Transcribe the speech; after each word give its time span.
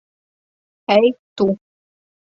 Ei, 0.97 1.07
tu! 1.35 1.45